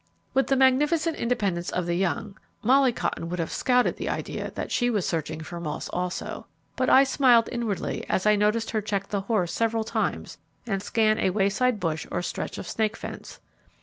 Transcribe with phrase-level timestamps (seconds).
[0.33, 4.71] With the magnificent independence of the young, Molly Cotton would have scouted the idea that
[4.71, 9.09] she was searching for moths also, but I smiled inwardly as I noticed her check
[9.09, 13.39] the horse several times and scan a wayside bush, or stretch of snake fence.